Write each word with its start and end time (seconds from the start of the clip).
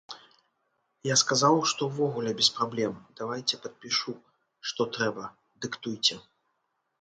Я 1.07 1.15
сказаў, 1.23 1.57
што 1.71 1.81
ўвогуле 1.89 2.31
без 2.39 2.49
праблем, 2.55 2.95
давайце, 3.21 3.55
падпішу, 3.67 4.15
што 4.71 4.81
трэба, 4.97 5.29
дыктуйце. 5.67 6.19